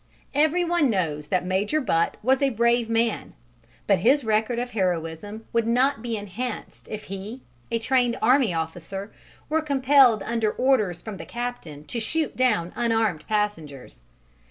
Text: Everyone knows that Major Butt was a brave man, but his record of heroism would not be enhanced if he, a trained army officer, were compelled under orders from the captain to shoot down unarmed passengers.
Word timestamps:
Everyone 0.33 0.89
knows 0.89 1.27
that 1.27 1.45
Major 1.45 1.79
Butt 1.79 2.17
was 2.23 2.41
a 2.41 2.49
brave 2.49 2.89
man, 2.89 3.33
but 3.85 3.99
his 3.99 4.23
record 4.23 4.57
of 4.57 4.71
heroism 4.71 5.45
would 5.53 5.67
not 5.67 6.01
be 6.01 6.17
enhanced 6.17 6.87
if 6.89 7.03
he, 7.03 7.43
a 7.69 7.77
trained 7.77 8.17
army 8.19 8.51
officer, 8.51 9.13
were 9.47 9.61
compelled 9.61 10.23
under 10.23 10.51
orders 10.53 11.03
from 11.03 11.17
the 11.17 11.25
captain 11.27 11.83
to 11.83 11.99
shoot 11.99 12.35
down 12.35 12.73
unarmed 12.75 13.27
passengers. 13.27 14.01